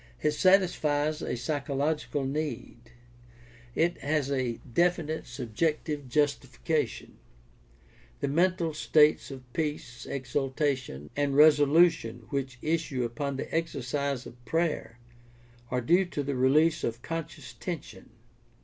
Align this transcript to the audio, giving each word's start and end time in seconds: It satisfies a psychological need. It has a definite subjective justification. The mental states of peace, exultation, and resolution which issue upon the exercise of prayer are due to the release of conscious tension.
It 0.19 0.31
satisfies 0.31 1.21
a 1.21 1.37
psychological 1.37 2.25
need. 2.25 2.89
It 3.75 3.99
has 3.99 4.31
a 4.31 4.53
definite 4.73 5.27
subjective 5.27 6.09
justification. 6.09 7.19
The 8.19 8.27
mental 8.27 8.73
states 8.73 9.29
of 9.29 9.43
peace, 9.53 10.07
exultation, 10.07 11.11
and 11.15 11.35
resolution 11.35 12.25
which 12.31 12.57
issue 12.63 13.03
upon 13.03 13.35
the 13.37 13.53
exercise 13.53 14.25
of 14.25 14.43
prayer 14.43 14.97
are 15.69 15.81
due 15.81 16.05
to 16.05 16.23
the 16.23 16.33
release 16.35 16.83
of 16.83 17.03
conscious 17.03 17.53
tension. 17.53 18.09